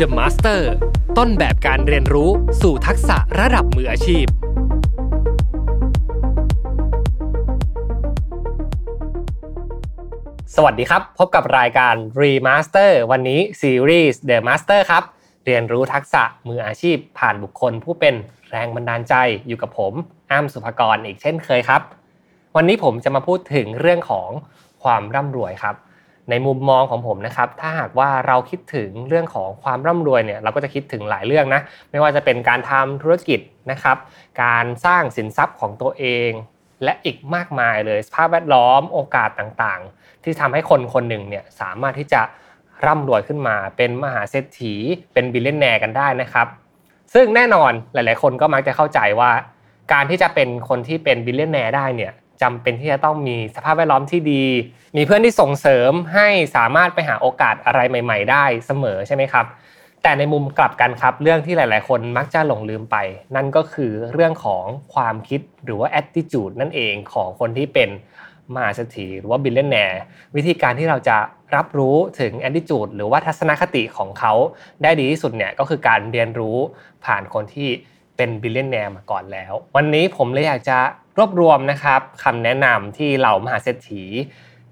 [0.00, 0.60] The Master
[1.18, 2.30] ต้นแบบการเรียนรู้
[2.62, 4.26] สู่ทักษะระดับมืออาชีพ
[10.54, 15.04] สวัสดีครับ พบกับรายการ Remaster วันนี้ซีรีส์ The Master ครับ
[15.46, 18.14] เรียนรู้ทักษะมืออาชีพ ผ่านบุคคลผู้เป็น
[18.50, 19.14] แรงบันดาลใจ
[19.46, 19.92] อยู่กับผม
[20.30, 21.82] อ้ำสุภกรอีกเช่นเคยครับ
[22.56, 24.30] วันนี้ผมจะมาพูดถึงเรื่องของ
[24.82, 25.76] ความร่ำรวยครับ
[26.30, 33.96] ในมุมมองของผมนะครับ ถ้าหากว่าเราคิดถึงเรื่องของความร่ำรวยเนี่ยเราก็จะคิดถึงหลายเรื่องนะไม่ว่าจะเป็นการทำธุรกิจนะครับ
[34.42, 36.30] การสร้างสินทรัพย์ของตัวเอง
[36.84, 42.22] และอีกมากมายเลยสภาพแวดล้อมโอกาสต่างๆ ที่ทำให้คนคนหนึ่งเนี่ยสามารถที่จะ
[42.84, 44.74] ร่ำรวยขึ้นมาเป็นมหาเศรษฐี
[45.12, 46.46] เป็น billionaire กันได้นะครับ
[47.14, 49.30] ซึ่งแน่นอนหลาย ๆ คนก็มักจะเข้าใจว่า
[49.92, 52.12] การที่จะเป็นคนที่เป็น billionaire ได้เนี่ย
[52.42, 54.44] จำเป็นที่จะต้องมีสภาพแวดล้อมที่ดี
[54.96, 59.46] มีเพื่อนที่ส่งเสริมให้สามารถไปหาโอกาสอะไรใหม่ ๆ ได้เสมอใช่ไหมครับ
[60.02, 62.96] แต่ในมุมกลับกันครับ เรื่องที่หลาย ๆ คนมักจะหลงลืมไป
[63.36, 64.64] นั่นก็คือเรื่องของ
[64.94, 67.88] ความคิดหรือว่า attitude นั่นเองของคนที่เป็น
[68.54, 70.00] มหาเศรษฐีหรือว่าบิลเลนแนร์
[70.36, 71.16] วิธีการที่เราจะ
[71.56, 74.32] รับรู้ถึง attitude หรือว่าทัศนคติของเขา
[74.82, 76.56] ได้ดีที่สุดเนี่ยก็คือการเรียนรู้
[77.04, 77.68] ผ่านคนที่
[78.16, 80.78] เป็น billionaire มาก่อนแล้ว วันนี้ผมเลยอยากจะ
[81.20, 84.02] รวบรวมนะครับคำแนะนำที่เหล่ามหาเศรษฐี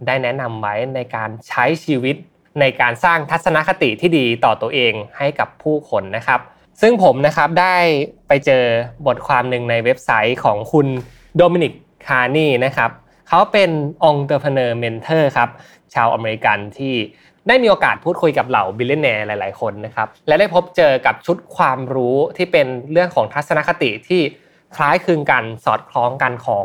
[0.07, 2.17] ได้แนะนำไว้ในการใช้ชีวิต
[2.61, 6.41] ในการสร้างทัศนคติที่ดีต่อตัวเองให้กับผู้คนนะครับ
[6.81, 7.77] ซึ่งผมนะครับได้
[8.29, 8.65] ไปเจอ
[9.07, 10.87] บทความหนึ่งในเว็บไซต์ของคุณ
[11.37, 11.73] โดมินิก
[12.07, 12.91] คาร์นีนะครับ
[13.29, 13.71] เขาเป็น
[14.05, 15.49] entrepreneur mentor ครับ
[15.95, 16.95] ชาวอเมริกันที่
[17.49, 24.23] ได้มีโอกาสพูดคุยกับเหล่า billionaire หลาย ๆ คนนะครับ และได้พบเจอกับชุดความรู้ที่เป็นเรื่องของทัศนคติที่
[24.77, 26.59] คล้ายคลึงกันสอดคล้องกันขอ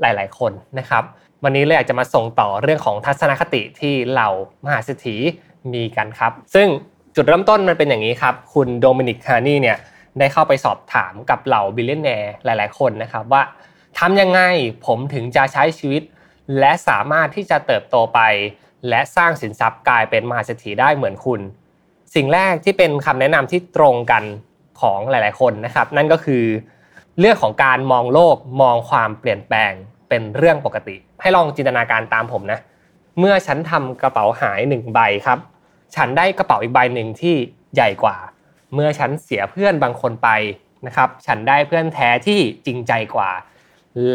[0.00, 1.04] หลาย ๆ คนนะครับ
[1.44, 4.30] วันนี้เลยอยากจะมาส่งต่อเรื่องของทัศนคติที่เหล่า
[4.64, 5.16] มหาเศรษฐี
[5.72, 6.68] มีกันครับ ซึ่ง
[7.14, 9.78] จุดเริ่มต้นมันเป็นอย่างนี้ครับ คุณโดมินิกคานี่เนี่ย
[10.18, 13.42] ได้เข้าไปสอบถามกับเหล่า billionaire หลาย ๆ คนนะครับว่า
[13.98, 14.40] ทำยังไง
[14.86, 16.02] ผมถึงจะใช้ชีวิต
[16.58, 18.20] และสามารถที่จะเติบโตไป
[18.88, 21.40] และสร้างสินทรัพย์กลายเป็นมหาเศรษฐีได้เหมือนคุณ
[22.14, 24.24] สิ่งแรกที่เป็นคำแนะนำที่ตรงกัน
[24.80, 26.44] ของหลาย ๆ คนนะครับ นั่นก็คือ
[27.20, 29.72] เรื่องของการมองโลกมองความเปลี่ยนแปลง
[30.08, 32.60] เป็นเรื่องปกติ ให้ลองจินตนาการตามผมนะ
[33.18, 35.38] เมื่อฉันทำกระเป๋าหายหนึ่งใบครับ
[35.94, 37.34] ฉันได้กระเป๋าอีกใบหนึ่งที่
[37.74, 38.16] ใหญ่กว่า
[38.74, 40.28] เมื่อฉันเสียเพื่อนบางคนไป
[40.86, 43.30] นะครับ ฉันได้เพื่อนแท้ที่จริงใจกว่า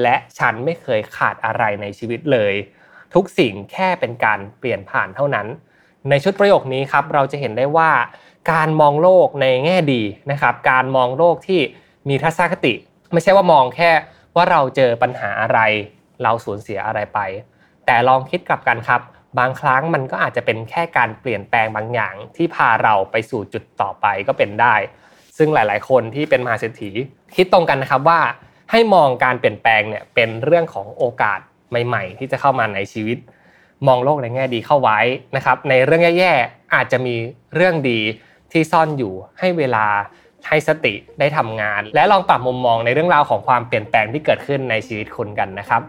[0.02, 2.54] และฉันไม่เคยขาดอะไรในชีวิตเลย
[3.14, 5.48] ทุกสิ่งแค่เป็นการเปลี่ยนผ่านเท่านั้น
[6.10, 7.92] ในชุดประโยคนี้ครับ เราจะเห็นได้ว่า
[8.52, 10.02] การมองโลกในแง่ดี
[10.32, 11.60] นะครับ การมองโลกที่
[12.10, 12.74] มีทัศนคติ
[13.14, 13.92] ไม่ใช่ว่ามองแค่
[14.36, 15.60] ว่าเราเจอปัญหาอะไร
[16.24, 17.20] เราสูญเสียอะไรไป
[17.86, 19.02] แต่ลองคิดกลับกันครับ
[19.40, 24.76] บางครั้งมันก็อาจจะเป็นแค่การเปลี่ยนแปลงบางอย่าง ที่พาเราไปสู่จุดต่อไปก็เป็นได้
[25.38, 26.92] ซึ่งหลาย ๆ คนที่เป็นมหาเศรษฐี
[27.36, 28.20] คิดตรงกันนะครับว่า
[28.72, 31.40] ให้มองการเปลี่ยนแปลงเนี่ยเป็นเรื่องของโอกาส
[31.86, 33.18] ใหม่ ๆ ที่จะเข้ามาในชีวิต
[33.88, 35.00] มองโลกในแง่ดีเข้าไว้
[35.36, 37.16] นะครับ ในเรื่องแย่ๆอาจจะมี
[37.56, 38.00] เรื่องดี
[38.52, 39.86] ที่ซ่อนอยู่ให้เวลา
[40.48, 45.82] ให้สติได้ทำงาน และลองปรับมุมมองในเรื่องราวของความเปลี่ยนแปลงที่เกิดขึ้นในชีวิตคุณกันนะครับ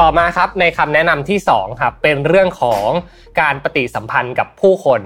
[0.00, 2.88] ต่อมาครับในคำแนะนำที่2ครับเป็นเรื่องของ
[3.40, 5.00] การปฏิสัมพันธ์กับผู้คน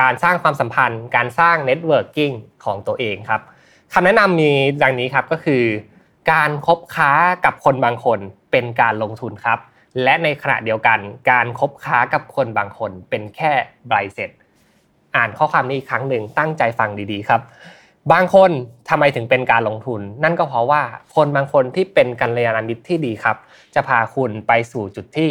[0.00, 2.32] การสร้างความสัมพันธ์ การสร้าง networking
[2.64, 3.40] ของตัวเองครับ
[3.92, 4.50] คำแนะนำมี
[4.82, 5.62] ดังนี้ครับก็คือ
[6.32, 7.10] การคบค้า
[7.44, 8.18] กับคนบางคน
[8.52, 9.58] เป็นการลงทุนครับ
[10.02, 10.98] และในขณะเดียวกัน
[11.30, 13.52] การคบค้ากับคนบางคนเป็นแค่
[13.88, 14.30] ใบเสร็จ
[15.16, 17.40] อ่านข้อความนี้อีกครั้งหนึ่งตั้งใจฟังดีๆครับ
[18.12, 18.50] บางคน
[18.88, 20.82] ทำไมถึงเป็นการลงทุน นั่นก็เพราะว่า
[21.14, 23.36] คนบางคนที่เป็นกัลยาณมิตรที่ดีครับ
[23.74, 25.30] จะพาคุณไปสู่จุดที่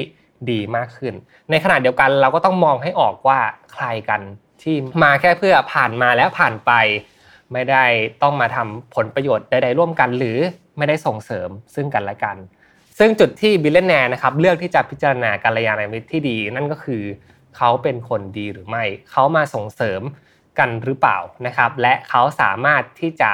[0.49, 1.13] ดีมากขึ้น
[1.49, 3.39] ในขณะเดียวกันเราก็ต้องมองให้ออกว่า
[3.73, 4.21] ใครกัน
[4.61, 6.71] ที่มาแค่เพื่อผ่านมาแล้วผ่านไป
[7.53, 7.85] ไม่ได้
[8.23, 10.37] ต้องมาทำผลประโยชน์ใดๆร่วมกัน หรือ
[10.77, 12.37] ไม่ได้ส่งเสริมซึ่งกันและกัน
[12.99, 17.03] ซึ่งจุดที่ billionaire นะครับเลือกที่จะพิจารณากัลยาณมิตรที่ดี นั่นก็คือ
[17.57, 20.01] เขาเป็นคนดีหรือไม่ เขามาส่งเสริม
[20.59, 23.31] กันหรือเปล่านะครับ และเขาสามารถที่จะ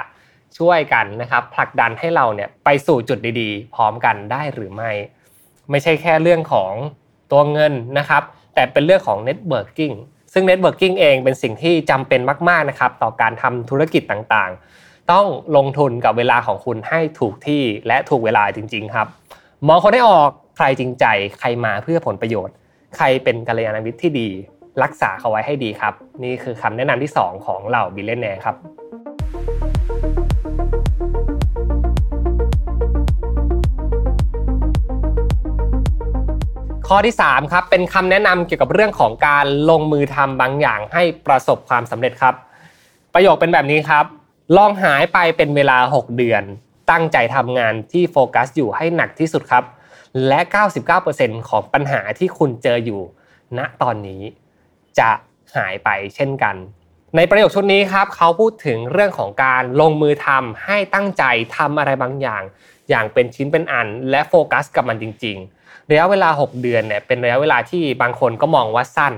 [0.59, 4.91] ช่วยกันนะครับผลักดันให้เราเนี่ยไปสู่จุดดีๆ พร้อมกันได้หรือไม่
[5.69, 6.71] ไม่ใช่แค่เรื่องของ
[7.31, 8.23] ตัวเงินนะครับ
[8.55, 9.91] แต่เป็นเรื่องของ networking
[10.33, 15.25] ซึ่ง networking เองเป็นสิ่งที่จำเป็นมากๆนะครับต่อการทำธุรกิจต่างๆ ต้อง
[15.57, 19.07] ลงทุนกับเวลาของคุณให้ถูกที่และถูกเวลาจริง ๆ ครับ
[19.67, 21.05] มองคนได้ออกใครจริงใจ
[21.39, 22.55] ใครมาเพื่อผลประโยชน์
[22.97, 24.27] ใครเป็นกัลยาณมิตรที่ดี
[24.83, 28.55] รักษาเขาไว้ให้ดีครับ นี่คือคำแนะนำที่ 2 ของเหล่า billionaire ครับ
[36.87, 42.35] ข้อที่3ครับเป็นคำแนะนำเกี่ยวกับเรื่องของการลงมือทำบางอย่างให้ประสบความสำเร็จครับ
[43.13, 44.05] ประโยคเป็นแบบนี้ครับ
[44.57, 46.43] ลองหายไปเป็นเวลา 6 เดือน
[46.91, 49.63] ตั้งใจทำงานที่โฟกัสอยู่ให้หนักที่สุดครับ
[50.27, 50.39] และ
[50.95, 53.01] 99%ของปัญหาที่คุณเจออยู่
[53.57, 54.21] ณตอนนี้
[54.99, 55.09] จะ
[55.55, 56.55] หายไปเช่นกัน
[57.15, 61.23] ในประโยคชุดนี้ครับเขาพูดถึงเรื่องของการลงมือทำให้ตั้งใจ
[61.57, 62.43] ทำอะไรบางอย่าง
[62.89, 69.13] อย่างเป็นชิ้นเป็นอัน และโฟกัสกับมันจริง ๆ ระยะเวลา 6 เดือนเนี่ยเป็นระยะเวลาที่บางคนก็มองว่าสั้น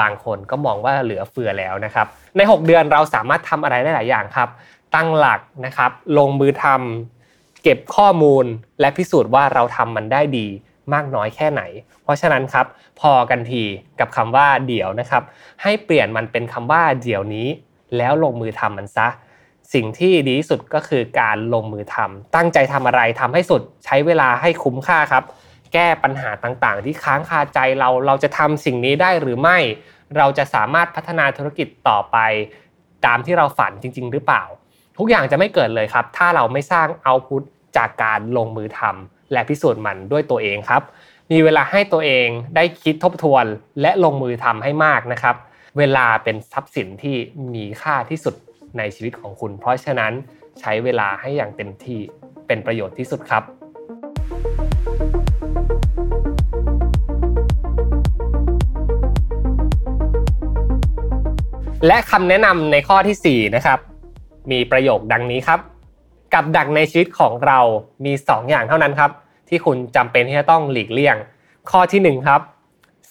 [0.00, 2.06] บางคนก็มองว่าเหลือเฟือแล้วนะครับ
[2.36, 4.48] ใน 6 เดือนเราสามารถทำอะไรได้หลายอย่างครับ
[4.94, 8.44] ตั้งหลักนะครับ ลงมือทำเก็บข้อมูล
[8.80, 10.46] และพิสูจน์ว่าเราทำมันได้ดี
[10.92, 11.62] มากน้อยแค่ไหน
[12.02, 12.66] เพราะฉะนั้นครับ
[13.00, 13.62] พอกันที
[14.00, 15.22] กับคำว่าเดี๋ยวนะครับ
[15.62, 17.48] ให้เปลี่ยนมันเป็นคำว่าเดี๋ยวนี้
[17.96, 19.08] แล้วลงมือทำมันซะ
[19.74, 25.24] สิ่งที่ดีที่สุดก็คือการลงมือทำตั้งใจทำอะไรทำให้สุดใช้เวลาให้คุ้มค่าครับ
[25.72, 29.58] แก้ปัญหาต่างๆ ที่ค้างคาใจเราเราจะทำสิ่งนี้ได้หรือไม่
[30.16, 32.16] เราจะสามารถพัฒนาธุรกิจต่อไป
[33.06, 34.44] ตามที่เราฝันจริง ๆ หรือเปล่า
[34.98, 37.42] ทุกอย่างจะไม่เกิดเลยครับ ถ้าเราไม่สร้างเอาพุท
[37.76, 40.82] จากการลงมือทำและพิสูจน์มันด้วยตัวเองครับ
[41.32, 43.44] มีเวลาให้ตัวเองได้คิดทบทวน
[43.80, 45.36] และลงมือทำให้มากนะครับ
[45.78, 47.16] เวลาเป็นทรัพย์สินที่
[47.54, 48.34] มีค่าที่สุด
[48.78, 50.12] ในชีวิตของคุณ เพราะฉะนั้น
[50.60, 52.00] ใช้เวลาให้อย่างเต็มที่
[52.46, 53.42] เป็นประโยชน์ที่สุดครับ
[61.86, 63.78] และคำแนะนำในข้อที่ 4 นะครับ
[64.50, 65.60] มีประโยคดังนี้ครับ
[66.34, 67.58] กับดักในชีวิตของเรา
[68.04, 69.10] มี 2 อย่างเท่านั้นครับ
[69.48, 71.16] ที่คุณจำเป็นที่จะต้องหลีกเลี่ยง
[71.70, 72.40] ข้อที่1ครับ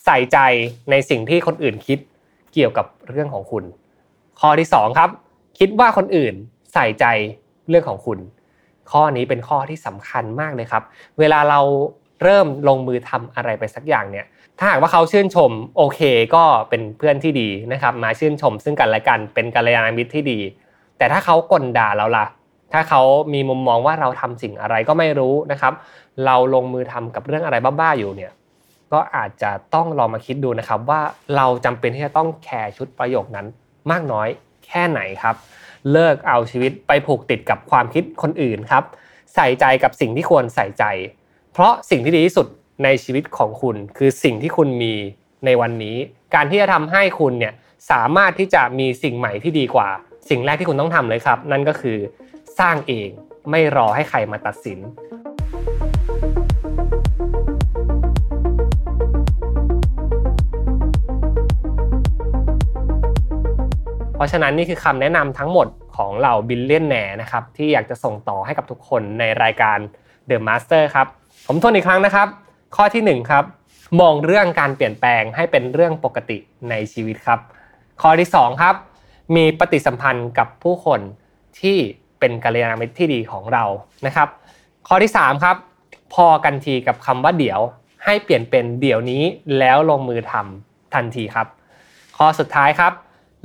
[0.06, 0.38] ใส่ใจ
[0.92, 2.00] ในสิ่งที่คนอื่นคิด
[2.54, 3.64] เกี่ยวกับเรื่องของคุณ
[4.40, 5.10] ข้อที่2ครับ
[5.60, 6.34] คิดว่าคนอื่น
[6.74, 7.06] ใส่ใจ
[7.70, 8.20] เรื่องของคุณ
[8.92, 10.84] ข้อนี้เป็นข้อที่สำคัญมากเลยครับ
[11.20, 11.60] เวลาเรา
[12.24, 14.26] เริ่มลงมือทำอะไรไปสักอย่างเนี่ย
[14.60, 16.00] ถ้าหากว่าเขาชื่นชมโอเค
[16.36, 20.40] ก็เป็นเพื่อนที่ดีนะครับ มาชื่นชมซึ่งกันและกันเป็นกัลยาณมิตรที่ดี
[20.98, 22.26] แต่ถ้าเขากลด่าเราล่ะ
[22.74, 23.02] ถ้าเขา
[23.34, 25.74] มีมุมมองว่าเราทำสิ่งอะไรก็ไม่รู้นะครับ
[26.26, 28.32] เราลงมือทำกับเรื่องอะไรบ้าๆอยู่เนี่ย
[28.94, 31.02] ก็อาจจะต้องลองมาคิดดูนะครับ ว่า
[31.36, 33.46] เราจำเป็นที่จะต้องแคร์ชุดประโยคนั้น
[33.92, 34.28] มากน้อย
[34.66, 35.36] แค่ไหนครับ
[35.92, 38.84] เลิกเอาชีวิตไปผูกติดกับความคิดคนอื่นครับ
[39.36, 40.84] ใส่ใจกับสิ่งที่ควรใส่ใจ
[41.54, 42.48] เพราะสิ่งที่ดีที่สุด
[42.84, 44.94] ในชีวิตของคุณคือสิ่งที่คุณมี
[45.46, 45.98] ในวันนี้
[46.36, 47.54] การที่จะทำให้คุณเนี่ย
[47.92, 49.90] สามารถที่จะมีสิ่งใหม่ที่ดีกว่า
[50.30, 51.98] สิ่งแรกที่คุณต้องทำเลยครับ นั่นก็คือ
[52.60, 53.10] สร้างเอง
[53.50, 54.80] ไม่รอให้ใครมาตัดสิน
[64.16, 65.68] เพราะฉะนั้นนี่คือคำแนะนำทั้งหมด
[65.98, 69.78] ของเหล่าบิลเลียนแนนะครับ ที่อยากจะส่งต่อให้กับทุกคนในรายการ
[70.30, 71.08] The Master ครับ
[71.48, 72.28] ผมทวนอีกครั้งนะครับ
[72.76, 73.44] ข้อที่ 1 ครับ
[74.02, 76.38] มองเรื่องการเปลี่ยนแปลงให้เป็นเรื่องปกติ
[76.70, 77.40] ในชีวิตครับ
[78.02, 78.76] ข้อที่ 2 ครับ
[79.36, 81.00] มีปฏิสัมพันธ์กับผู้คน
[81.60, 81.78] ที่
[82.20, 83.64] เป็นกัลยาณมิตรที่ดีของเรา
[84.06, 84.28] นะครับ
[84.88, 85.58] ข้อที่3ครับ
[86.14, 87.60] พอกันทีกับคำว่าเดี๋ยว
[88.06, 89.24] ให้เปลี่ยนเป็นเดี๋ยวนี้
[89.60, 91.48] แล้วลงมือทำทันทีครับ
[92.18, 92.94] ข้อสุดท้ายครับ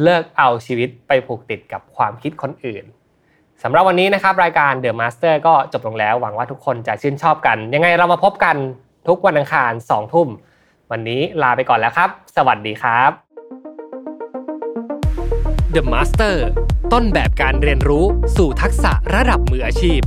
[0.02, 2.84] เลิกเอาชีวิตไปผูกติดกับความคิดคนอื่น
[3.62, 8.56] สำหรับวันนี้นะครับรายการ The Master ก็จบลงแล้ว หวังว่าทุกคนจะชื่นชอบกัน ยังไงเรามาพบกัน
[9.08, 10.28] ทุกวันอังคาร2ทุ่ม
[10.90, 13.27] วันนี้ลาไปก่อนแล้วครับ สวัสดีครับ
[15.74, 16.36] The Master
[16.92, 18.04] ต้นแบบการเรียนรู้
[18.36, 20.00] สู่ทักษะระดับมืออาชีพ